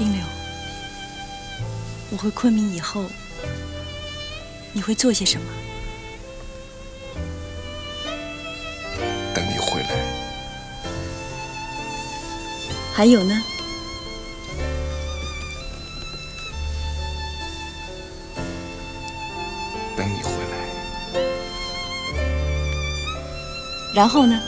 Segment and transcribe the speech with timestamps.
[0.00, 0.22] 冰柳，
[2.10, 3.04] 我回昆明以后，
[4.72, 5.46] 你会做些什么？
[9.34, 9.90] 等你回来。
[12.94, 13.42] 还有呢？
[19.98, 20.56] 等你回来。
[23.94, 24.40] 然后呢？